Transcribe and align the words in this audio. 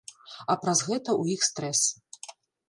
А 0.53 0.55
праз 0.63 0.81
гэта 0.87 1.09
ў 1.21 1.37
іх 1.37 1.45
стрэс. 1.49 1.81